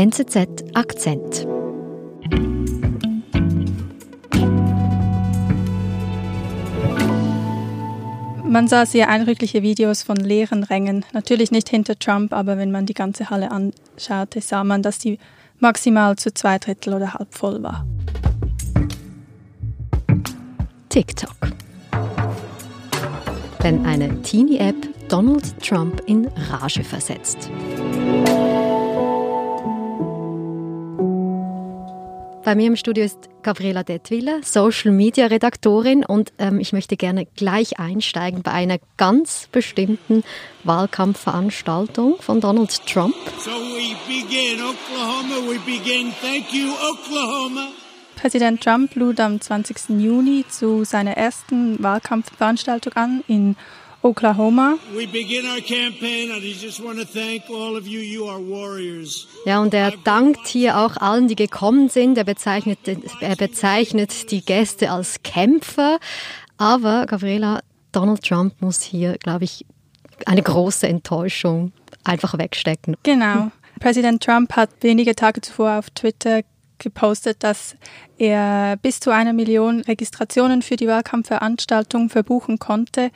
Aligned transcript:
NZZ 0.00 0.64
Akzent. 0.72 1.46
Man 8.42 8.66
sah 8.66 8.86
sehr 8.86 9.10
eindrückliche 9.10 9.62
Videos 9.62 10.02
von 10.02 10.16
leeren 10.16 10.64
Rängen. 10.64 11.04
Natürlich 11.12 11.50
nicht 11.50 11.68
hinter 11.68 11.98
Trump, 11.98 12.32
aber 12.32 12.56
wenn 12.56 12.70
man 12.70 12.86
die 12.86 12.94
ganze 12.94 13.28
Halle 13.28 13.50
anschaute, 13.50 14.40
sah 14.40 14.64
man, 14.64 14.82
dass 14.82 14.98
die 15.00 15.18
maximal 15.58 16.16
zu 16.16 16.32
zwei 16.32 16.58
Drittel 16.58 16.94
oder 16.94 17.12
halb 17.12 17.34
voll 17.34 17.62
war. 17.62 17.86
TikTok. 20.88 21.36
Wenn 23.60 23.84
eine 23.84 24.22
Teenie-App 24.22 24.88
Donald 25.10 25.62
Trump 25.62 26.00
in 26.06 26.26
Rage 26.50 26.84
versetzt. 26.84 27.50
Bei 32.50 32.56
mir 32.56 32.66
im 32.66 32.74
Studio 32.74 33.04
ist 33.04 33.28
Gabriela 33.44 33.84
Detwiller, 33.84 34.40
Social 34.42 34.90
Media 34.90 35.26
Redaktorin 35.26 36.04
und 36.04 36.32
ähm, 36.40 36.58
ich 36.58 36.72
möchte 36.72 36.96
gerne 36.96 37.26
gleich 37.36 37.78
einsteigen 37.78 38.42
bei 38.42 38.50
einer 38.50 38.80
ganz 38.96 39.48
bestimmten 39.52 40.24
Wahlkampfveranstaltung 40.64 42.16
von 42.20 42.40
Donald 42.40 42.84
Trump. 42.88 43.14
So 43.38 43.52
we 43.52 43.94
begin 44.08 44.58
Oklahoma, 44.64 45.48
we 45.48 45.60
begin. 45.60 46.12
Thank 46.20 46.52
you 46.52 46.72
Oklahoma. 46.72 47.68
Präsident 48.16 48.60
Trump 48.60 48.96
lud 48.96 49.20
am 49.20 49.40
20. 49.40 50.00
Juni 50.00 50.44
zu 50.48 50.82
seiner 50.82 51.16
ersten 51.16 51.80
Wahlkampfveranstaltung 51.80 52.94
an 52.94 53.22
in 53.28 53.54
Oklahoma. 54.02 54.76
Ja, 59.44 59.60
und 59.60 59.74
er 59.74 59.92
dankt 60.04 60.46
hier 60.46 60.78
auch 60.78 60.96
allen, 60.96 61.28
die 61.28 61.36
gekommen 61.36 61.88
sind. 61.88 62.16
Er 62.16 62.24
bezeichnet, 62.24 62.78
er 63.20 63.36
bezeichnet 63.36 64.30
die 64.30 64.44
Gäste 64.44 64.90
als 64.90 65.22
Kämpfer. 65.22 65.98
Aber, 66.56 67.06
Gabriela, 67.06 67.60
Donald 67.92 68.22
Trump 68.22 68.60
muss 68.60 68.82
hier, 68.82 69.18
glaube 69.18 69.44
ich, 69.44 69.64
eine 70.26 70.42
große 70.42 70.86
Enttäuschung 70.86 71.72
einfach 72.04 72.36
wegstecken. 72.38 72.96
Genau. 73.02 73.50
Präsident 73.80 74.22
Trump 74.22 74.54
hat 74.56 74.70
wenige 74.80 75.14
Tage 75.14 75.40
zuvor 75.40 75.78
auf 75.78 75.90
Twitter 75.90 76.42
gepostet, 76.80 77.44
dass 77.44 77.76
er 78.18 78.76
bis 78.76 79.00
zu 79.00 79.10
einer 79.10 79.32
Million 79.32 79.80
Registrationen 79.82 80.62
für 80.62 80.76
die 80.76 80.88
Wahlkampfveranstaltung 80.88 82.10
verbuchen 82.10 82.58
konnte. 82.58 83.10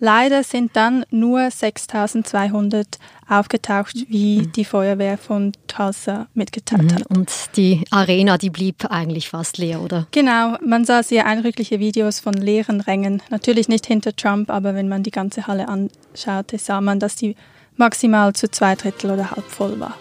Leider 0.00 0.42
sind 0.42 0.76
dann 0.76 1.04
nur 1.10 1.50
6200 1.50 2.98
aufgetaucht, 3.28 3.94
wie 4.08 4.40
mhm. 4.40 4.52
die 4.52 4.64
Feuerwehr 4.64 5.18
von 5.18 5.52
Tulsa 5.68 6.26
mitgeteilt 6.34 6.84
mhm. 6.84 6.94
hat. 6.94 7.06
Und 7.06 7.30
die 7.56 7.84
Arena, 7.90 8.38
die 8.38 8.50
blieb 8.50 8.86
eigentlich 8.90 9.28
fast 9.28 9.58
leer, 9.58 9.82
oder? 9.82 10.06
Genau, 10.10 10.56
man 10.64 10.86
sah 10.86 11.02
sehr 11.02 11.26
eindrückliche 11.26 11.78
Videos 11.78 12.18
von 12.18 12.32
leeren 12.32 12.80
Rängen. 12.80 13.22
Natürlich 13.28 13.68
nicht 13.68 13.86
hinter 13.86 14.16
Trump, 14.16 14.50
aber 14.50 14.74
wenn 14.74 14.88
man 14.88 15.02
die 15.02 15.10
ganze 15.10 15.46
Halle 15.46 15.68
anschaute, 15.68 16.58
sah 16.58 16.80
man, 16.80 16.98
dass 16.98 17.16
die 17.16 17.36
maximal 17.76 18.32
zu 18.32 18.50
zwei 18.50 18.74
Drittel 18.74 19.10
oder 19.10 19.30
halb 19.30 19.44
voll 19.44 19.78
war. 19.80 19.96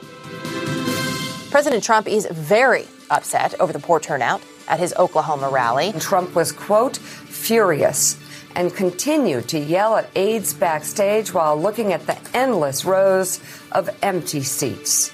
President 1.52 1.84
Trump 1.84 2.08
is 2.08 2.28
very 2.32 2.86
upset 3.10 3.60
over 3.60 3.74
the 3.74 3.80
poor 3.80 4.00
turnout 4.00 4.40
at 4.68 4.80
his 4.80 4.94
Oklahoma 4.94 5.50
rally. 5.50 5.92
Trump 5.94 6.36
was, 6.36 6.52
quote, 6.52 6.98
furious 6.98 8.20
and 8.56 8.76
continued 8.76 9.48
to 9.48 9.58
yell 9.58 9.96
at 9.98 10.10
aides 10.16 10.54
backstage 10.54 11.34
while 11.34 11.60
looking 11.60 11.92
at 11.92 12.06
the 12.06 12.18
endless 12.36 12.86
rows 12.86 13.40
of 13.72 13.90
empty 14.04 14.44
seats. 14.44 15.12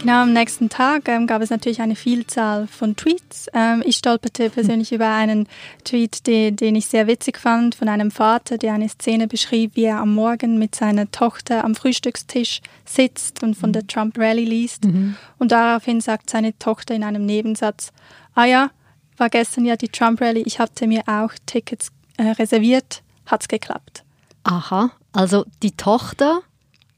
Genau, 0.00 0.22
am 0.22 0.32
nächsten 0.32 0.68
Tag 0.68 1.08
ähm, 1.08 1.26
gab 1.26 1.42
es 1.42 1.50
natürlich 1.50 1.80
eine 1.80 1.96
Vielzahl 1.96 2.68
von 2.68 2.94
Tweets. 2.94 3.48
Ähm, 3.52 3.82
ich 3.84 3.96
stolperte 3.96 4.48
persönlich 4.48 4.92
über 4.92 5.12
einen 5.12 5.48
Tweet, 5.84 6.26
den, 6.28 6.54
den, 6.54 6.76
ich 6.76 6.86
sehr 6.86 7.08
witzig 7.08 7.36
fand, 7.36 7.74
von 7.74 7.88
einem 7.88 8.12
Vater, 8.12 8.58
der 8.58 8.74
eine 8.74 8.88
Szene 8.88 9.26
beschrieb, 9.26 9.72
wie 9.74 9.84
er 9.84 9.98
am 9.98 10.14
Morgen 10.14 10.56
mit 10.56 10.76
seiner 10.76 11.10
Tochter 11.10 11.64
am 11.64 11.74
Frühstückstisch 11.74 12.60
sitzt 12.84 13.42
und 13.42 13.56
von 13.56 13.72
der 13.72 13.88
Trump-Rally 13.88 14.44
liest. 14.44 14.84
Mhm. 14.84 15.16
Und 15.38 15.50
daraufhin 15.50 16.00
sagt 16.00 16.30
seine 16.30 16.56
Tochter 16.58 16.94
in 16.94 17.02
einem 17.02 17.26
Nebensatz, 17.26 17.90
ah 18.34 18.44
ja, 18.44 18.70
war 19.16 19.30
gestern 19.30 19.64
ja 19.64 19.74
die 19.74 19.88
Trump-Rally, 19.88 20.42
ich 20.46 20.60
hatte 20.60 20.86
mir 20.86 21.02
auch 21.06 21.32
Tickets 21.46 21.90
äh, 22.18 22.30
reserviert, 22.30 23.02
hat 23.26 23.42
es 23.42 23.48
geklappt. 23.48 24.04
Aha, 24.44 24.92
also 25.12 25.44
die 25.64 25.72
Tochter 25.72 26.42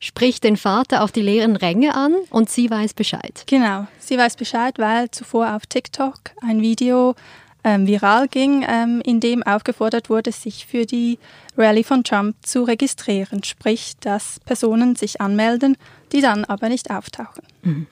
spricht 0.00 0.42
den 0.42 0.56
Vater 0.56 1.04
auf 1.04 1.12
die 1.12 1.22
leeren 1.22 1.56
Ränge 1.56 1.94
an 1.94 2.14
und 2.30 2.50
sie 2.50 2.68
weiß 2.68 2.94
Bescheid. 2.94 3.44
Genau, 3.46 3.86
sie 3.98 4.18
weiß 4.18 4.36
Bescheid, 4.36 4.78
weil 4.78 5.10
zuvor 5.10 5.54
auf 5.54 5.66
TikTok 5.66 6.18
ein 6.40 6.62
Video 6.62 7.14
ähm, 7.62 7.86
viral 7.86 8.26
ging, 8.26 8.64
ähm, 8.66 9.02
in 9.04 9.20
dem 9.20 9.42
aufgefordert 9.42 10.08
wurde, 10.08 10.32
sich 10.32 10.66
für 10.66 10.86
die 10.86 11.18
Rallye 11.56 11.84
von 11.84 12.02
Trump 12.02 12.36
zu 12.42 12.64
registrieren, 12.64 13.44
sprich, 13.44 13.92
dass 14.00 14.40
Personen 14.46 14.96
sich 14.96 15.20
anmelden, 15.20 15.76
die 16.12 16.22
dann 16.22 16.46
aber 16.46 16.70
nicht 16.70 16.90
auftauchen. 16.90 17.42
Mhm. 17.62 17.86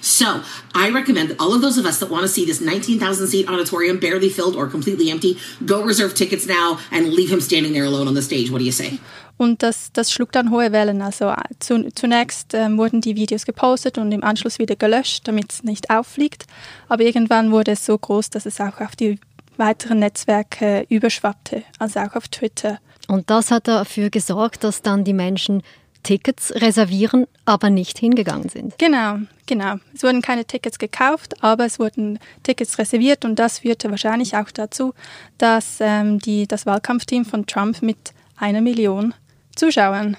So 0.00 0.26
I 0.74 0.90
recommend 0.90 1.40
all 1.40 1.52
of 1.52 1.60
those 1.60 1.76
of 1.76 1.84
us 1.86 1.98
that 1.98 2.08
want 2.08 2.22
to 2.22 2.28
see 2.28 2.46
this 2.46 2.60
19,000 2.60 3.26
seat 3.26 3.48
auditorium 3.48 3.98
barely 3.98 4.30
filled 4.30 4.54
or 4.54 4.68
completely 4.68 5.10
empty, 5.10 5.36
go 5.66 5.82
reserve 5.82 6.14
tickets 6.14 6.46
now 6.46 6.78
and 6.92 7.12
leave 7.12 7.30
him 7.30 7.40
standing 7.40 7.72
there 7.72 7.84
alone 7.84 8.06
on 8.06 8.14
the 8.14 8.22
stage. 8.22 8.50
What 8.50 8.58
do 8.58 8.64
you 8.64 8.72
say? 8.72 9.00
Und 9.42 9.64
das, 9.64 9.90
das 9.92 10.12
schlug 10.12 10.30
dann 10.30 10.52
hohe 10.52 10.70
Wellen. 10.70 11.02
Also 11.02 11.28
äh, 11.28 11.34
zu, 11.58 11.92
zunächst 11.94 12.54
ähm, 12.54 12.78
wurden 12.78 13.00
die 13.00 13.16
Videos 13.16 13.44
gepostet 13.44 13.98
und 13.98 14.12
im 14.12 14.22
Anschluss 14.22 14.60
wieder 14.60 14.76
gelöscht, 14.76 15.26
damit 15.26 15.52
es 15.52 15.64
nicht 15.64 15.90
auffliegt. 15.90 16.46
Aber 16.88 17.02
irgendwann 17.02 17.50
wurde 17.50 17.72
es 17.72 17.84
so 17.84 17.98
groß, 17.98 18.30
dass 18.30 18.46
es 18.46 18.60
auch 18.60 18.80
auf 18.80 18.94
die 18.94 19.18
weiteren 19.56 19.98
Netzwerke 19.98 20.86
überschwappte, 20.88 21.64
also 21.80 22.00
auch 22.00 22.14
auf 22.14 22.28
Twitter. 22.28 22.78
Und 23.08 23.30
das 23.30 23.50
hat 23.50 23.66
dafür 23.66 24.10
gesorgt, 24.10 24.62
dass 24.62 24.80
dann 24.80 25.02
die 25.02 25.12
Menschen 25.12 25.64
Tickets 26.04 26.52
reservieren, 26.54 27.26
aber 27.44 27.68
nicht 27.68 27.98
hingegangen 27.98 28.48
sind. 28.48 28.78
Genau, 28.78 29.18
genau. 29.46 29.74
Es 29.92 30.04
wurden 30.04 30.22
keine 30.22 30.44
Tickets 30.44 30.78
gekauft, 30.78 31.42
aber 31.42 31.66
es 31.66 31.80
wurden 31.80 32.20
Tickets 32.44 32.78
reserviert 32.78 33.24
und 33.24 33.40
das 33.40 33.58
führte 33.58 33.90
wahrscheinlich 33.90 34.36
auch 34.36 34.50
dazu, 34.52 34.94
dass 35.38 35.78
ähm, 35.80 36.20
die, 36.20 36.46
das 36.46 36.64
Wahlkampfteam 36.64 37.24
von 37.24 37.46
Trump 37.46 37.82
mit 37.82 38.12
einer 38.36 38.60
Million 38.60 39.14
Zuschauern 39.56 40.16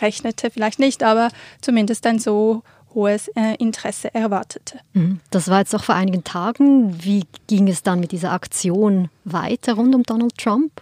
rechnete. 0.00 0.50
Vielleicht 0.50 0.78
nicht, 0.78 1.02
aber 1.02 1.28
zumindest 1.60 2.06
ein 2.06 2.18
so 2.18 2.62
hohes 2.94 3.28
äh, 3.28 3.56
Interesse 3.58 4.14
erwartete. 4.14 4.78
Mhm. 4.92 5.20
Das 5.30 5.48
war 5.48 5.60
jetzt 5.60 5.74
auch 5.74 5.84
vor 5.84 5.94
einigen 5.94 6.24
Tagen. 6.24 7.02
Wie 7.02 7.24
ging 7.46 7.68
es 7.68 7.82
dann 7.82 8.00
mit 8.00 8.12
dieser 8.12 8.32
Aktion 8.32 9.08
weiter 9.24 9.74
rund 9.74 9.94
um 9.94 10.02
Donald 10.04 10.38
Trump? 10.38 10.80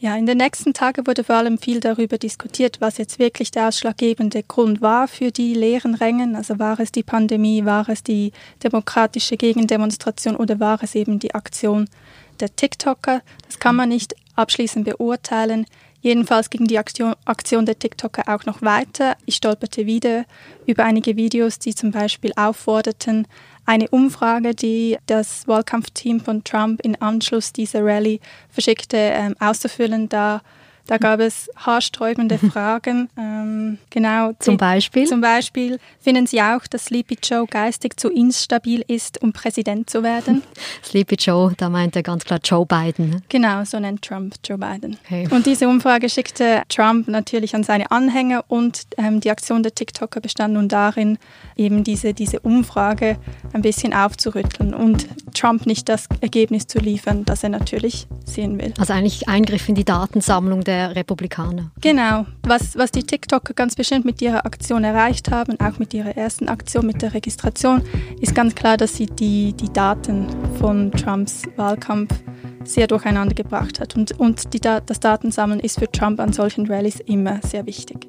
Ja, 0.00 0.14
in 0.14 0.26
den 0.26 0.38
nächsten 0.38 0.74
Tagen 0.74 1.08
wurde 1.08 1.24
vor 1.24 1.34
allem 1.34 1.58
viel 1.58 1.80
darüber 1.80 2.18
diskutiert, 2.18 2.80
was 2.80 2.98
jetzt 2.98 3.18
wirklich 3.18 3.50
der 3.50 3.66
ausschlaggebende 3.66 4.44
Grund 4.44 4.80
war 4.80 5.08
für 5.08 5.32
die 5.32 5.54
leeren 5.54 5.96
Rängen. 5.96 6.36
Also 6.36 6.60
war 6.60 6.78
es 6.78 6.92
die 6.92 7.02
Pandemie, 7.02 7.64
war 7.64 7.88
es 7.88 8.04
die 8.04 8.30
demokratische 8.62 9.36
Gegendemonstration 9.36 10.36
oder 10.36 10.60
war 10.60 10.80
es 10.84 10.94
eben 10.94 11.18
die 11.18 11.34
Aktion 11.34 11.88
der 12.38 12.54
TikToker? 12.54 13.22
Das 13.44 13.58
kann 13.58 13.74
man 13.74 13.88
nicht 13.88 14.14
abschließend 14.36 14.84
beurteilen. 14.84 15.66
Jedenfalls 16.00 16.50
ging 16.50 16.66
die 16.66 16.78
Aktion, 16.78 17.14
Aktion, 17.24 17.66
der 17.66 17.78
TikToker 17.78 18.22
auch 18.32 18.44
noch 18.44 18.62
weiter. 18.62 19.16
Ich 19.26 19.36
stolperte 19.36 19.86
wieder 19.86 20.24
über 20.66 20.84
einige 20.84 21.16
Videos, 21.16 21.58
die 21.58 21.74
zum 21.74 21.90
Beispiel 21.90 22.32
aufforderten, 22.36 23.26
eine 23.66 23.88
Umfrage, 23.88 24.54
die 24.54 24.96
das 25.06 25.46
Wahlkampfteam 25.46 26.20
von 26.20 26.42
Trump 26.44 26.80
in 26.82 27.00
Anschluss 27.02 27.52
dieser 27.52 27.84
Rallye 27.84 28.20
verschickte, 28.48 28.96
ähm, 28.96 29.34
auszufüllen, 29.40 30.08
da 30.08 30.40
da 30.88 30.96
gab 30.96 31.20
es 31.20 31.48
haarsträubende 31.54 32.38
Fragen. 32.52 33.08
Ähm, 33.16 33.78
genau. 33.90 34.32
Zum 34.38 34.56
Beispiel? 34.56 35.06
Zum 35.06 35.20
Beispiel 35.20 35.78
finden 36.00 36.26
Sie 36.26 36.40
auch, 36.40 36.66
dass 36.66 36.86
Sleepy 36.86 37.18
Joe 37.22 37.46
geistig 37.46 38.00
zu 38.00 38.08
instabil 38.08 38.82
ist, 38.88 39.22
um 39.22 39.32
Präsident 39.32 39.90
zu 39.90 40.02
werden? 40.02 40.42
Sleepy 40.82 41.16
Joe, 41.16 41.52
da 41.56 41.68
meint 41.68 41.94
er 41.94 42.02
ganz 42.02 42.24
klar 42.24 42.40
Joe 42.42 42.64
Biden. 42.64 43.10
Ne? 43.10 43.22
Genau, 43.28 43.64
so 43.64 43.78
nennt 43.78 44.00
Trump 44.02 44.36
Joe 44.42 44.56
Biden. 44.56 44.96
Okay. 45.04 45.28
Und 45.30 45.44
diese 45.44 45.68
Umfrage 45.68 46.08
schickte 46.08 46.62
Trump 46.68 47.06
natürlich 47.06 47.54
an 47.54 47.64
seine 47.64 47.90
Anhänger 47.90 48.44
und 48.48 48.84
ähm, 48.96 49.20
die 49.20 49.30
Aktion 49.30 49.62
der 49.62 49.74
TikToker 49.74 50.20
bestand 50.20 50.54
nun 50.54 50.68
darin, 50.68 51.18
eben 51.54 51.84
diese, 51.84 52.14
diese 52.14 52.40
Umfrage 52.40 53.18
ein 53.52 53.60
bisschen 53.60 53.92
aufzurütteln 53.92 54.72
und 54.72 55.06
Trump 55.34 55.66
nicht 55.66 55.88
das 55.90 56.06
Ergebnis 56.22 56.66
zu 56.66 56.78
liefern, 56.78 57.26
das 57.26 57.42
er 57.42 57.50
natürlich 57.50 58.06
sehen 58.24 58.58
will. 58.58 58.72
Also 58.78 58.94
eigentlich 58.94 59.28
Eingriff 59.28 59.68
in 59.68 59.74
die 59.74 59.84
Datensammlung 59.84 60.64
der 60.64 60.77
der 60.78 60.94
Republikaner. 60.94 61.72
Genau, 61.80 62.24
was, 62.44 62.76
was 62.76 62.92
die 62.92 63.02
TikToker 63.02 63.52
ganz 63.52 63.74
bestimmt 63.74 64.04
mit 64.04 64.22
ihrer 64.22 64.46
Aktion 64.46 64.84
erreicht 64.84 65.30
haben, 65.30 65.58
auch 65.60 65.78
mit 65.80 65.92
ihrer 65.92 66.16
ersten 66.16 66.48
Aktion 66.48 66.86
mit 66.86 67.02
der 67.02 67.14
Registration, 67.14 67.82
ist 68.20 68.34
ganz 68.34 68.54
klar, 68.54 68.76
dass 68.76 68.94
sie 68.94 69.06
die, 69.06 69.54
die 69.54 69.72
Daten 69.72 70.28
von 70.60 70.92
Trumps 70.92 71.42
Wahlkampf 71.56 72.14
sehr 72.64 72.86
durcheinander 72.86 73.34
gebracht 73.34 73.80
hat. 73.80 73.96
Und, 73.96 74.12
und 74.20 74.54
die, 74.54 74.60
das 74.60 75.00
Datensammeln 75.00 75.58
ist 75.58 75.80
für 75.80 75.90
Trump 75.90 76.20
an 76.20 76.32
solchen 76.32 76.66
Rallyes 76.68 77.00
immer 77.00 77.40
sehr 77.42 77.66
wichtig. 77.66 78.06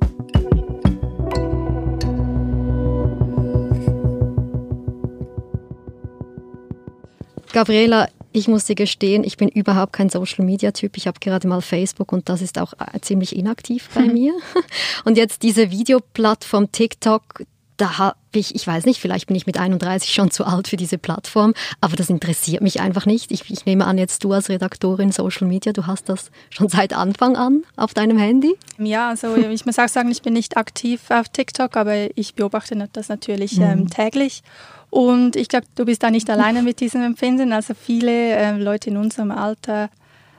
Gabriela, 7.52 8.10
ich 8.32 8.48
muss 8.48 8.66
dir 8.66 8.76
gestehen, 8.76 9.24
ich 9.24 9.38
bin 9.38 9.50
überhaupt 9.50 9.94
kein 9.94 10.10
Social-Media-Typ. 10.10 10.98
Ich 10.98 11.08
habe 11.08 11.20
gerade 11.20 11.48
mal 11.48 11.62
Facebook 11.62 12.12
und 12.12 12.30
das 12.30 12.42
ist 12.42 12.60
auch 12.60 12.74
äh, 12.74 13.00
ziemlich 13.02 13.36
inaktiv 13.36 13.90
bei 13.94 14.02
mir. 14.14 14.34
Und 15.06 15.18
jetzt 15.18 15.44
diese 15.44 15.72
Videoplattform 15.72 16.72
TikTok, 16.72 17.44
da 17.78 17.98
habe 17.98 18.18
ich, 18.34 18.54
ich 18.54 18.68
weiß 18.68 18.86
nicht, 18.86 19.00
vielleicht 19.00 19.28
bin 19.28 19.36
ich 19.36 19.48
mit 19.48 19.58
31 19.58 20.14
schon 20.14 20.30
zu 20.32 20.46
alt 20.46 20.68
für 20.68 20.76
diese 20.76 20.98
Plattform, 20.98 21.54
aber 21.82 21.96
das 21.96 22.10
interessiert 22.10 22.62
mich 22.62 22.82
einfach 22.82 23.06
nicht. 23.06 23.32
Ich, 23.32 23.50
ich, 23.50 23.66
nehme 23.66 23.86
an, 23.86 23.98
jetzt 23.98 24.24
du 24.24 24.34
als 24.34 24.50
Redaktorin 24.50 25.12
Social 25.12 25.48
Media, 25.48 25.72
du 25.72 25.88
hast 25.88 26.10
das 26.10 26.30
schon 26.50 26.68
seit 26.68 26.94
Anfang 26.94 27.38
an 27.38 27.64
auf 27.78 27.94
deinem 27.94 28.18
Handy? 28.18 28.56
Ja, 28.78 29.10
also 29.10 29.36
ich 29.36 29.66
muss 29.66 29.80
auch 29.80 29.88
sagen, 29.88 30.12
ich 30.12 30.22
bin 30.22 30.34
nicht 30.34 30.58
aktiv 30.58 31.10
auf 31.10 31.30
TikTok, 31.30 31.78
aber 31.78 32.16
ich 32.18 32.36
beobachte 32.36 32.76
das 32.92 33.08
natürlich 33.08 33.58
mhm. 33.58 33.64
ähm, 33.64 33.90
täglich. 33.90 34.44
Und 34.90 35.36
ich 35.36 35.50
glaube, 35.50 35.68
du 35.76 35.86
bist 35.86 36.04
da 36.04 36.10
nicht 36.10 36.30
alleine 36.30 36.64
mit 36.64 36.80
diesem 36.80 37.02
Empfinden. 37.02 37.54
Also 37.54 37.74
viele 37.74 38.12
äh, 38.12 38.58
Leute 38.58 38.90
in 38.90 38.98
unserem 38.98 39.32
Alter 39.32 39.90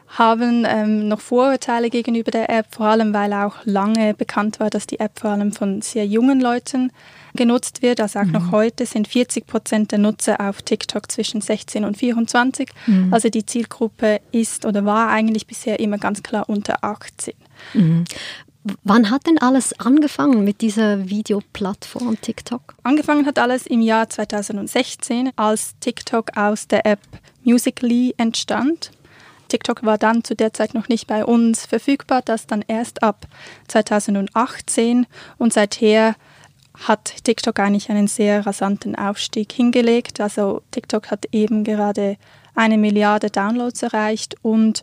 haben 0.08 0.67
ähm, 0.67 1.06
noch 1.06 1.20
Vorurteile 1.20 1.88
gegenüber 1.88 2.32
der 2.32 2.50
App, 2.50 2.67
vor 2.70 2.87
allem 2.87 3.14
weil 3.14 3.32
auch 3.32 3.56
lange 3.64 4.12
bekannt 4.14 4.58
war, 4.58 4.69
dass 4.69 4.88
die 4.88 4.99
App 4.99 5.20
vor 5.20 5.31
allem 5.31 5.52
von 5.52 5.82
sehr 5.82 6.05
jungen 6.05 6.41
Leuten 6.41 6.91
genutzt 7.35 7.81
wird. 7.82 8.00
Also 8.00 8.19
auch 8.19 8.25
mhm. 8.25 8.32
noch 8.32 8.50
heute 8.50 8.87
sind 8.87 9.06
40 9.06 9.47
Prozent 9.47 9.93
der 9.93 10.00
Nutzer 10.00 10.41
auf 10.41 10.62
TikTok 10.62 11.11
zwischen 11.12 11.41
16 11.41 11.85
und 11.85 11.96
24. 11.96 12.70
Mhm. 12.87 13.14
Also 13.14 13.29
die 13.29 13.46
Zielgruppe 13.46 14.20
ist 14.32 14.67
oder 14.67 14.85
war 14.85 15.11
eigentlich 15.11 15.46
bisher 15.46 15.79
immer 15.79 15.99
ganz 15.99 16.25
klar 16.25 16.49
unter 16.49 16.82
18. 16.82 17.35
Mhm. 17.75 18.05
Wann 18.84 19.10
hat 19.10 19.26
denn 19.26 19.38
alles 19.38 19.78
angefangen 19.80 20.44
mit 20.44 20.60
dieser 20.60 21.08
Videoplattform 21.08 22.20
TikTok? 22.20 22.74
Angefangen 22.82 23.24
hat 23.24 23.38
alles 23.38 23.66
im 23.66 23.80
Jahr 23.80 24.10
2016, 24.10 25.30
als 25.36 25.78
TikTok 25.80 26.36
aus 26.36 26.68
der 26.68 26.84
App 26.84 27.00
Musically 27.42 28.14
entstand. 28.18 28.90
TikTok 29.48 29.82
war 29.82 29.96
dann 29.96 30.24
zu 30.24 30.36
der 30.36 30.52
Zeit 30.52 30.74
noch 30.74 30.88
nicht 30.88 31.06
bei 31.06 31.24
uns 31.24 31.64
verfügbar, 31.64 32.20
das 32.22 32.46
dann 32.46 32.62
erst 32.68 33.02
ab 33.02 33.26
2018 33.68 35.06
und 35.38 35.52
seither 35.52 36.14
hat 36.78 37.24
TikTok 37.24 37.58
eigentlich 37.58 37.90
einen 37.90 38.08
sehr 38.08 38.46
rasanten 38.46 38.94
Aufstieg 38.94 39.52
hingelegt. 39.52 40.20
Also 40.20 40.62
TikTok 40.70 41.10
hat 41.10 41.26
eben 41.32 41.64
gerade 41.64 42.16
eine 42.54 42.78
Milliarde 42.78 43.30
Downloads 43.30 43.82
erreicht 43.82 44.36
und 44.42 44.82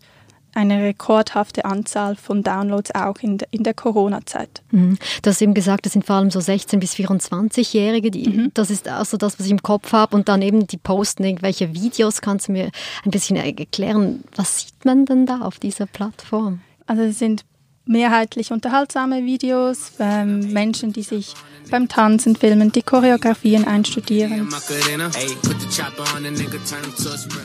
eine 0.53 0.83
rekordhafte 0.83 1.65
Anzahl 1.65 2.15
von 2.15 2.43
Downloads 2.43 2.93
auch 2.95 3.17
in, 3.19 3.37
de, 3.37 3.47
in 3.51 3.63
der 3.63 3.73
Corona-Zeit. 3.73 4.63
Mhm. 4.71 4.97
Du 5.21 5.29
hast 5.29 5.41
eben 5.41 5.53
gesagt, 5.53 5.85
das 5.85 5.93
sind 5.93 6.05
vor 6.05 6.15
allem 6.15 6.31
so 6.31 6.39
16- 6.39 6.79
bis 6.79 6.93
24-Jährige. 6.93 8.17
Mhm. 8.17 8.51
Das 8.53 8.69
ist 8.69 8.87
also 8.87 9.17
das, 9.17 9.39
was 9.39 9.45
ich 9.45 9.51
im 9.51 9.61
Kopf 9.61 9.91
habe. 9.93 10.15
Und 10.15 10.29
dann 10.29 10.41
eben 10.41 10.67
die 10.67 10.77
posten 10.77 11.23
irgendwelche 11.23 11.73
Videos. 11.73 12.21
Kannst 12.21 12.47
du 12.47 12.53
mir 12.53 12.71
ein 13.05 13.11
bisschen 13.11 13.35
erklären, 13.35 14.23
was 14.35 14.61
sieht 14.61 14.85
man 14.85 15.05
denn 15.05 15.25
da 15.25 15.41
auf 15.41 15.59
dieser 15.59 15.85
Plattform? 15.85 16.61
Also 16.87 17.03
es 17.03 17.19
sind 17.19 17.43
mehrheitlich 17.87 18.51
unterhaltsame 18.51 19.25
Videos, 19.25 19.91
ähm, 19.99 20.51
Menschen, 20.53 20.93
die 20.93 21.03
sich 21.03 21.33
beim 21.69 21.87
Tanzen 21.87 22.35
filmen, 22.35 22.71
die 22.71 22.81
Choreografien 22.81 23.65
einstudieren, 23.65 24.47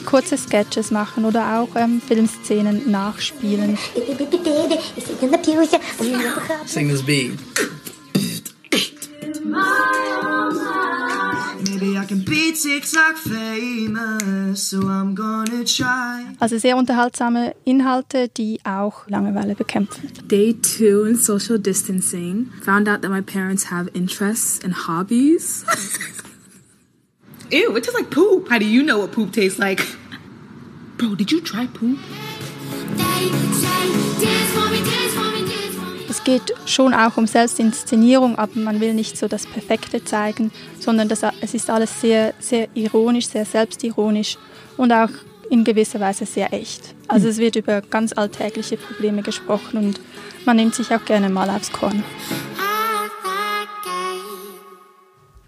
kurze 0.07 0.37
Sketches 0.37 0.91
machen 0.91 1.25
oder 1.25 1.59
auch 1.59 1.77
ähm, 1.77 2.01
Filmszenen 2.01 2.91
nachspielen. 2.91 3.79
Sing 6.67 6.89
this 6.89 7.03
beat. 7.03 7.39
Also 16.41 16.59
sehr 16.59 16.77
unterhaltsame 16.77 17.55
Inhalte, 17.65 18.29
die 18.29 18.61
auch 18.65 19.07
Langeweile 19.09 19.55
bekämpfen. 19.55 20.11
Day 20.29 20.55
two 20.55 21.05
in 21.05 21.17
social 21.17 21.59
distancing. 21.59 22.51
Found 22.65 22.89
out 22.89 23.03
that 23.03 23.11
my 23.11 23.21
parents 23.21 23.71
have 23.71 23.89
interests 23.95 24.61
and 24.65 24.87
hobbies. 24.87 25.65
Ew, 27.51 27.77
it 27.77 27.85
tastes 27.85 27.99
like 27.99 28.11
poop. 28.11 28.51
How 28.51 28.59
do 28.59 28.65
you 28.65 28.83
know 28.83 28.99
what 28.99 29.13
poop 29.13 29.33
tastes 29.33 29.59
like? 29.59 29.83
Bro, 30.97 31.17
did 31.17 31.31
you 31.31 31.41
try 31.41 31.67
poop? 31.67 31.99
They 32.97 33.31
say, 33.53 33.93
dance 34.21 34.51
for 34.53 34.71
me, 34.71 34.79
dance 34.79 35.15
for 35.15 35.31
me. 35.31 35.32
Es 36.23 36.27
geht 36.27 36.55
schon 36.67 36.95
auch 36.95 37.17
um 37.17 37.27
Selbstinszenierung, 37.27 38.39
aber 38.39 38.57
man 38.61 38.81
will 38.81 38.95
nicht 38.95 39.19
so 39.19 39.27
das 39.27 39.45
Perfekte 39.45 40.05
zeigen, 40.05 40.53
sondern 40.79 41.09
das, 41.09 41.23
es 41.41 41.53
ist 41.53 41.69
alles 41.69 42.01
sehr, 42.01 42.33
sehr 42.39 42.69
ironisch, 42.75 43.27
sehr 43.27 43.45
selbstironisch 43.45 44.39
und 44.77 44.93
auch 44.93 45.09
in 45.51 45.65
gewisser 45.65 45.99
Weise 45.99 46.25
sehr 46.25 46.53
echt. 46.53 46.95
Also 47.09 47.27
es 47.27 47.39
wird 47.39 47.57
über 47.57 47.81
ganz 47.81 48.13
alltägliche 48.13 48.77
Probleme 48.77 49.23
gesprochen 49.23 49.79
und 49.79 50.01
man 50.47 50.59
nimmt 50.59 50.77
sich 50.77 50.95
auch 50.95 51.05
gerne 51.05 51.29
mal 51.29 51.51
aufs 51.51 51.73
Korn. 51.73 52.05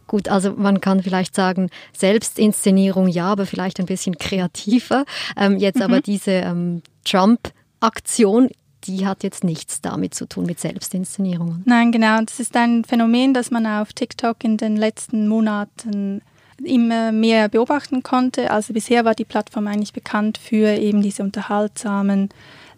Gut, 0.09 0.29
also 0.29 0.55
man 0.55 0.81
kann 0.81 1.05
vielleicht 1.05 1.37
sagen, 1.37 1.71
Selbstinszenierung 1.97 3.07
ja, 3.07 3.27
aber 3.27 3.47
vielleicht 3.47 3.79
ein 3.79 3.87
bisschen 3.87 4.19
kreativer. 4.19 5.05
Ähm, 5.37 5.57
jetzt 5.57 5.77
mhm. 5.77 5.83
aber 5.83 6.01
diese 6.01 6.33
ähm, 6.33 6.83
Trump-Aktion 7.05 8.51
die 8.87 9.07
hat 9.07 9.23
jetzt 9.23 9.45
nichts 9.45 9.81
damit 9.81 10.15
zu 10.15 10.27
tun 10.27 10.47
mit 10.47 10.61
Selbstinszenierungen. 10.61 11.63
Nein, 11.65 11.93
genau. 11.93 12.21
Das 12.23 12.41
ist 12.41 12.57
ein 12.57 12.85
Phänomen, 12.85 13.35
das 13.35 13.51
man 13.51 13.67
auf 13.67 13.93
TikTok 13.93 14.43
in 14.45 14.57
den 14.57 14.77
letzten 14.77 15.29
Monaten 15.29 16.23
immer 16.63 17.13
mehr 17.13 17.49
beobachten 17.49 18.03
konnte. 18.03 18.51
Also 18.51 18.73
bisher 18.73 19.05
war 19.05 19.15
die 19.15 19.25
Plattform 19.25 19.67
eigentlich 19.67 19.93
bekannt 19.93 20.39
für 20.39 20.77
eben 20.79 21.03
diese 21.03 21.23
unterhaltsamen, 21.23 22.29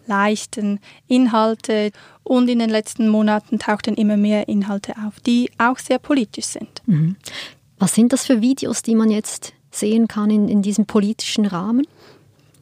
leichten 0.07 0.79
Inhalte. 1.07 1.91
Und 2.23 2.49
in 2.49 2.59
den 2.59 2.69
letzten 2.69 3.09
Monaten 3.09 3.59
tauchten 3.59 3.95
immer 3.95 4.17
mehr 4.17 4.47
Inhalte 4.47 4.93
auf, 5.05 5.19
die 5.19 5.49
auch 5.57 5.77
sehr 5.77 5.99
politisch 5.99 6.45
sind. 6.45 6.81
Mhm. 6.85 7.15
Was 7.77 7.93
sind 7.93 8.13
das 8.13 8.25
für 8.25 8.41
Videos, 8.41 8.81
die 8.81 8.95
man 8.95 9.11
jetzt 9.11 9.53
sehen 9.69 10.07
kann 10.07 10.31
in, 10.31 10.47
in 10.47 10.61
diesem 10.61 10.85
politischen 10.85 11.45
Rahmen? 11.45 11.85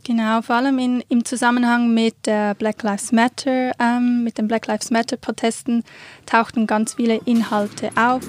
Genau, 0.08 0.44
vor 0.44 0.58
allem 0.58 0.78
in, 0.78 1.04
im 1.10 1.26
Zusammenhang 1.26 1.92
mit 1.92 2.28
der 2.28 2.54
Black 2.54 2.84
Lives 2.84 3.12
Matter, 3.12 3.72
ähm, 3.80 4.24
mit 4.24 4.38
den 4.38 4.48
Black 4.48 4.68
Lives 4.68 4.92
Matter 4.92 5.18
Protesten 5.18 5.84
tauchten 6.28 6.68
ganz 6.68 6.94
viele 6.94 7.16
Inhalte 7.26 7.90
auf. 7.96 8.22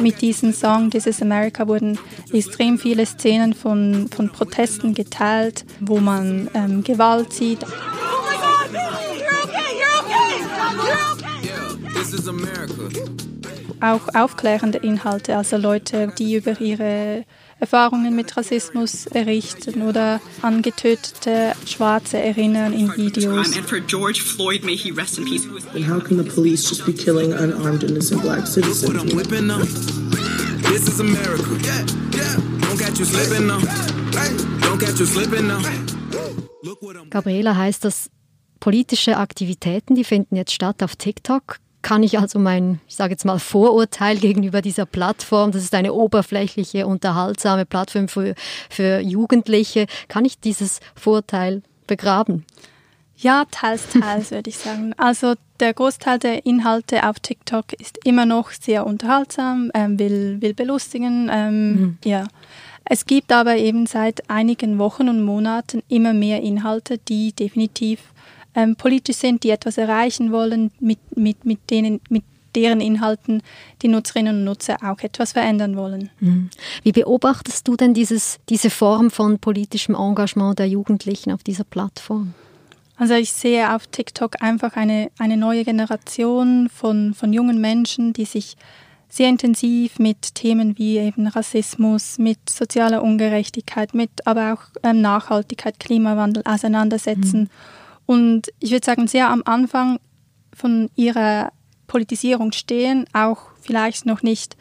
Mit 0.00 0.22
diesem 0.22 0.54
Song 0.54 0.88
This 0.88 1.06
is 1.06 1.20
America 1.20 1.68
wurden 1.68 1.98
extrem 2.32 2.78
viele 2.78 3.04
Szenen 3.04 3.52
von, 3.52 4.08
von 4.08 4.30
Protesten 4.30 4.94
geteilt, 4.94 5.66
wo 5.80 6.00
man 6.00 6.48
ähm, 6.54 6.82
Gewalt 6.82 7.34
sieht. 7.34 7.58
Oh 7.62 7.68
Auch 13.82 14.14
aufklärende 14.14 14.78
Inhalte, 14.78 15.36
also 15.36 15.58
Leute, 15.58 16.10
die 16.18 16.36
über 16.36 16.58
ihre 16.58 17.26
Erfahrungen 17.62 18.14
mit 18.16 18.36
Rassismus 18.36 19.06
errichten 19.06 19.82
oder 19.82 20.20
an 20.42 20.62
getötete 20.62 21.52
Schwarze 21.64 22.18
erinnern 22.18 22.72
in 22.72 22.90
Videos. 22.96 23.56
And 23.56 23.70
how 25.88 26.00
can 26.00 26.18
the 26.18 26.24
police 26.24 26.68
just 26.68 26.84
be 26.84 26.92
killing 26.92 27.32
unarmed 27.32 27.84
innocent 27.84 28.20
black 28.22 28.48
citizens? 28.48 29.12
This 30.64 30.88
is 30.88 30.98
America. 30.98 31.44
Don't 32.62 32.80
catch 32.80 32.98
you 32.98 33.04
slipping 33.04 33.46
now. 33.46 33.60
Don't 34.60 34.80
catch 34.80 34.98
you 34.98 35.06
slipping 35.06 35.46
now. 35.46 35.62
Gabriela 37.10 37.54
heißt 37.54 37.84
das 37.84 38.10
politische 38.58 39.18
Aktivitäten, 39.18 39.94
die 39.94 40.02
finden 40.02 40.34
jetzt 40.34 40.52
statt 40.52 40.82
auf 40.82 40.96
TikTok 40.96 41.60
kann 41.82 42.02
ich 42.02 42.18
also 42.18 42.38
mein, 42.38 42.80
ich 42.88 42.96
sage 42.96 43.12
jetzt 43.12 43.24
mal, 43.24 43.38
Vorurteil 43.38 44.16
gegenüber 44.16 44.62
dieser 44.62 44.86
Plattform, 44.86 45.52
das 45.52 45.62
ist 45.62 45.74
eine 45.74 45.92
oberflächliche, 45.92 46.86
unterhaltsame 46.86 47.66
Plattform 47.66 48.08
für, 48.08 48.34
für 48.70 49.00
Jugendliche, 49.00 49.86
kann 50.08 50.24
ich 50.24 50.38
dieses 50.38 50.80
Vorurteil 50.94 51.62
begraben? 51.86 52.44
Ja, 53.16 53.44
teils, 53.50 53.88
teils 53.88 54.30
würde 54.30 54.50
ich 54.50 54.58
sagen. 54.58 54.94
Also 54.96 55.34
der 55.60 55.74
Großteil 55.74 56.18
der 56.18 56.44
Inhalte 56.44 57.08
auf 57.08 57.20
TikTok 57.20 57.72
ist 57.74 57.98
immer 58.04 58.26
noch 58.26 58.50
sehr 58.50 58.84
unterhaltsam, 58.84 59.70
ähm, 59.74 59.98
will, 59.98 60.40
will 60.40 60.54
belustigen. 60.54 61.30
Ähm, 61.32 61.72
mhm. 61.72 61.98
Ja. 62.04 62.26
Es 62.84 63.06
gibt 63.06 63.30
aber 63.30 63.56
eben 63.56 63.86
seit 63.86 64.28
einigen 64.28 64.78
Wochen 64.78 65.08
und 65.08 65.22
Monaten 65.22 65.82
immer 65.88 66.12
mehr 66.12 66.42
Inhalte, 66.42 66.98
die 66.98 67.32
definitiv 67.32 68.00
ähm, 68.54 68.76
politisch 68.76 69.16
sind, 69.16 69.42
die 69.44 69.50
etwas 69.50 69.78
erreichen 69.78 70.32
wollen, 70.32 70.70
mit, 70.80 70.98
mit, 71.16 71.44
mit, 71.44 71.70
denen, 71.70 72.00
mit 72.08 72.24
deren 72.54 72.80
Inhalten 72.80 73.42
die 73.80 73.88
Nutzerinnen 73.88 74.38
und 74.38 74.44
Nutzer 74.44 74.76
auch 74.82 75.00
etwas 75.00 75.32
verändern 75.32 75.76
wollen. 75.76 76.10
Mhm. 76.20 76.50
Wie 76.82 76.92
beobachtest 76.92 77.66
du 77.66 77.76
denn 77.76 77.94
dieses, 77.94 78.38
diese 78.48 78.70
Form 78.70 79.10
von 79.10 79.38
politischem 79.38 79.94
Engagement 79.94 80.58
der 80.58 80.68
Jugendlichen 80.68 81.32
auf 81.32 81.42
dieser 81.42 81.64
Plattform? 81.64 82.34
Also 82.96 83.14
ich 83.14 83.32
sehe 83.32 83.74
auf 83.74 83.86
TikTok 83.86 84.42
einfach 84.42 84.76
eine, 84.76 85.10
eine 85.18 85.36
neue 85.36 85.64
Generation 85.64 86.68
von, 86.68 87.14
von 87.14 87.32
jungen 87.32 87.60
Menschen, 87.60 88.12
die 88.12 88.26
sich 88.26 88.56
sehr 89.08 89.28
intensiv 89.28 89.98
mit 89.98 90.34
Themen 90.34 90.78
wie 90.78 90.98
eben 90.98 91.26
Rassismus, 91.26 92.18
mit 92.18 92.48
sozialer 92.48 93.02
Ungerechtigkeit, 93.02 93.92
mit 93.92 94.26
aber 94.26 94.54
auch 94.54 94.62
ähm, 94.82 95.00
Nachhaltigkeit, 95.00 95.78
Klimawandel 95.80 96.42
auseinandersetzen. 96.46 97.40
Mhm. 97.40 97.48
Und 98.06 98.48
ich 98.60 98.70
würde 98.70 98.84
sagen, 98.84 99.06
sehr 99.06 99.28
am 99.28 99.42
Anfang 99.44 99.98
von 100.54 100.90
ihrer 100.96 101.52
Politisierung 101.86 102.52
stehen, 102.52 103.06
auch 103.12 103.50
vielleicht 103.60 104.06
noch 104.06 104.22
nicht 104.22 104.56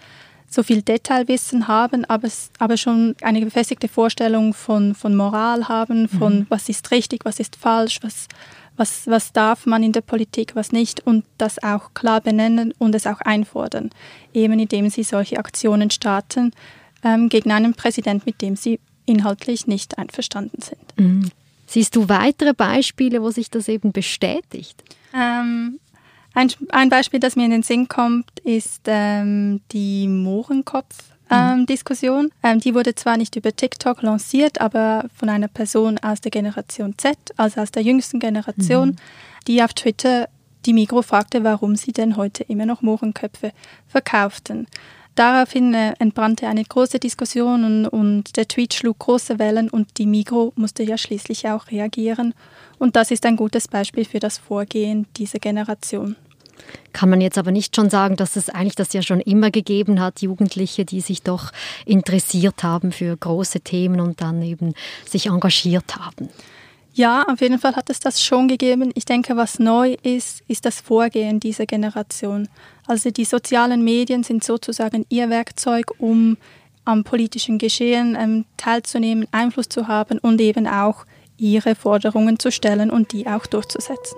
so 0.48 0.64
viel 0.64 0.82
Detailwissen 0.82 1.68
haben, 1.68 2.04
aber, 2.06 2.28
aber 2.60 2.76
schon 2.76 3.16
eine 3.22 3.42
befestigte 3.42 3.88
Vorstellung 3.88 4.54
von, 4.54 4.96
von 4.96 5.16
Moral 5.16 5.70
haben, 5.70 6.10
von 6.10 6.40
mhm. 6.40 6.46
was 6.50 6.68
ist 6.68 6.92
richtig, 6.92 7.24
was 7.24 7.40
ist 7.40 7.56
falsch, 7.56 8.00
was, 8.02 8.28
was, 8.76 9.08
was 9.08 9.32
darf 9.32 9.66
man 9.66 9.82
in 9.82 9.94
der 9.94 10.02
Politik, 10.02 10.56
was 10.56 10.74
nicht 10.74 11.00
und 11.08 11.24
das 11.38 11.64
auch 11.64 11.94
klar 11.94 12.20
benennen 12.20 12.74
und 12.78 12.96
es 12.96 13.08
auch 13.08 13.22
einfordern, 13.22 13.92
eben 14.34 14.60
indem 14.60 14.90
sie 14.90 15.04
solche 15.04 15.38
Aktionen 15.38 15.90
starten 15.90 16.52
ähm, 17.04 17.30
gegen 17.30 17.52
einen 17.52 17.74
Präsident, 17.74 18.26
mit 18.26 18.42
dem 18.42 18.58
sie 18.58 18.82
inhaltlich 19.06 19.68
nicht 19.68 19.98
einverstanden 19.98 20.62
sind. 20.62 20.98
Mhm. 20.98 21.32
Siehst 21.72 21.96
du 21.96 22.10
weitere 22.10 22.54
Beispiele, 22.54 23.22
wo 23.22 23.32
sich 23.32 23.50
das 23.50 23.70
eben 23.70 23.94
bestätigt? 23.94 24.84
Ähm, 25.14 25.80
ein, 26.34 26.52
ein, 26.68 26.90
Beispiel, 26.90 27.22
das 27.22 27.38
mir 27.38 27.46
in 27.46 27.52
den 27.52 27.64
Sinn 27.64 27.88
kommt, 27.88 28.42
ist 28.42 28.82
ähm, 28.88 29.62
die 29.72 30.10
Mohrenkopf-Diskussion. 30.10 32.26
Ähm, 32.26 32.32
ähm, 32.44 32.60
die 32.60 32.76
wurde 32.76 32.94
zwar 32.96 33.16
nicht 33.16 33.38
über 33.38 33.56
TikTok 33.56 34.02
lanciert, 34.02 34.60
aber 34.60 35.06
von 35.16 35.30
einer 35.30 35.48
Person 35.48 35.98
aus 36.00 36.20
der 36.20 36.32
Generation 36.32 36.96
Z, 36.98 37.18
also 37.38 37.62
aus 37.62 37.72
der 37.72 37.84
jüngsten 37.84 38.20
Generation, 38.20 38.90
mhm. 38.90 38.98
die 39.48 39.64
auf 39.64 39.74
Twitter 39.74 40.28
die 40.66 40.74
Migro 40.74 41.04
fragte, 41.04 41.46
warum 41.46 41.78
sie 41.78 41.94
denn 41.94 42.18
heute 42.18 42.44
immer 42.44 42.66
noch 42.66 42.82
Mohrenköpfe 42.82 43.54
verkauften. 43.88 44.68
Daraufhin 45.16 45.74
äh, 45.74 45.94
entbrannte 46.00 46.48
eine 46.48 46.64
große 46.64 47.00
Diskussion 47.00 47.64
und, 47.66 47.88
und, 47.88 48.38
der 48.38 48.48
Tweet 48.48 48.74
schlug 48.74 49.00
große 49.00 49.40
Wellen 49.40 49.70
und 49.70 49.98
die 49.98 50.06
Migro 50.06 50.54
musste 50.56 50.84
ja 50.84 50.98
schließlich 50.98 51.50
auch 51.50 51.70
reagieren. 51.70 52.34
Und 52.80 52.96
das 52.96 53.12
ist 53.12 53.26
ein 53.26 53.36
gutes 53.36 53.68
Beispiel 53.68 54.06
für 54.06 54.20
das 54.20 54.38
Vorgehen 54.38 55.08
dieser 55.18 55.40
Generation. 55.40 56.16
Kann 56.94 57.10
man 57.10 57.22
jetzt 57.22 57.38
aber 57.38 57.52
nicht 57.52 57.76
schon 57.76 57.90
sagen, 57.90 58.16
dass 58.16 58.36
es 58.36 58.50
eigentlich 58.50 58.76
das 58.76 58.94
ja 58.94 59.02
schon 59.02 59.20
immer 59.20 59.52
gegeben 59.52 60.00
hat, 60.00 60.22
Jugendliche, 60.22 60.86
die 60.86 61.02
sich 61.02 61.24
doch 61.24 61.52
interessiert 61.86 62.64
haben 62.64 62.92
für 62.92 63.16
große 63.18 63.62
Themen 63.62 64.00
und 64.00 64.22
dann 64.22 64.42
eben 64.42 64.74
sich 65.06 65.28
engagiert 65.28 65.98
haben? 65.98 66.30
Ja, 66.94 67.24
auf 67.24 67.40
jeden 67.40 67.58
Fall 67.58 67.76
hat 67.76 67.90
es 67.90 68.02
das 68.02 68.22
schon 68.22 68.50
gegeben. 68.50 68.92
Ich 68.96 69.06
denke, 69.06 69.38
was 69.38 69.60
neu 69.60 69.96
ist, 70.04 70.44
ist 70.48 70.66
das 70.66 70.82
Vorgehen 70.82 71.40
dieser 71.40 71.66
Generation. 71.66 72.50
Also 72.86 73.12
die 73.12 73.24
sozialen 73.24 73.84
Medien 73.84 74.24
sind 74.24 74.44
sozusagen 74.44 75.06
ihr 75.08 75.30
Werkzeug, 75.30 75.86
um 76.00 76.36
am 76.84 77.04
politischen 77.06 77.58
Geschehen 77.60 78.18
ähm, 78.20 78.46
teilzunehmen, 78.58 79.26
Einfluss 79.32 79.70
zu 79.70 79.88
haben 79.88 80.18
und 80.18 80.42
eben 80.42 80.68
auch 80.68 81.06
ihre 81.38 81.76
Forderungen 81.76 82.40
zu 82.40 82.52
stellen 82.52 82.92
und 82.92 83.14
die 83.14 83.26
auch 83.26 83.46
durchzusetzen. 83.46 84.18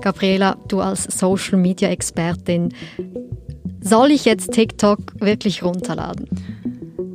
Gabriela, 0.00 0.56
du 0.66 0.80
als 0.80 1.04
Social 1.04 1.58
Media 1.58 1.90
Expertin, 1.90 2.72
soll 3.82 4.10
ich 4.10 4.24
jetzt 4.24 4.52
TikTok 4.52 5.20
wirklich 5.20 5.62
runterladen? 5.62 6.28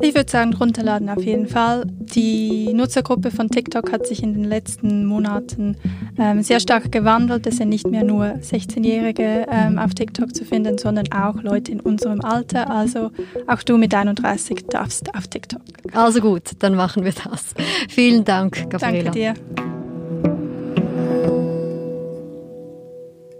Ich 0.01 0.13
würde 0.13 0.29
sagen, 0.29 0.53
runterladen 0.53 1.09
auf 1.09 1.23
jeden 1.23 1.47
Fall. 1.47 1.85
Die 1.87 2.73
Nutzergruppe 2.73 3.31
von 3.31 3.49
TikTok 3.49 3.91
hat 3.91 4.05
sich 4.05 4.21
in 4.21 4.33
den 4.33 4.43
letzten 4.43 5.05
Monaten 5.05 5.77
ähm, 6.19 6.43
sehr 6.43 6.59
stark 6.59 6.91
gewandelt. 6.91 7.47
Es 7.47 7.57
sind 7.57 7.69
nicht 7.69 7.87
mehr 7.87 8.03
nur 8.03 8.25
16-Jährige 8.25 9.45
ähm, 9.49 9.79
auf 9.79 9.93
TikTok 9.93 10.35
zu 10.35 10.43
finden, 10.43 10.77
sondern 10.77 11.11
auch 11.11 11.41
Leute 11.41 11.71
in 11.71 11.79
unserem 11.79 12.21
Alter. 12.21 12.69
Also 12.69 13.11
auch 13.47 13.63
du 13.63 13.77
mit 13.77 13.93
31 13.93 14.65
darfst 14.67 15.15
auf 15.15 15.27
TikTok. 15.27 15.61
Also 15.93 16.19
gut, 16.19 16.51
dann 16.59 16.75
machen 16.75 17.05
wir 17.05 17.13
das. 17.13 17.53
Vielen 17.89 18.25
Dank, 18.25 18.69
Gabriela. 18.69 19.03
Danke 19.03 19.11
dir. 19.11 19.33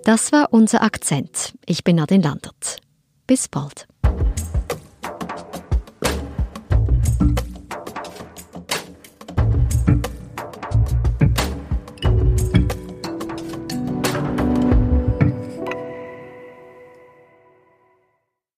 Das 0.05 0.32
war 0.32 0.53
unser 0.53 0.84
Akzent. 0.84 1.53
Ich 1.65 1.84
bin 1.84 1.98
Nadine 1.98 2.24
Landert. 2.24 2.85
Bis 3.27 3.48
bald. 3.48 3.88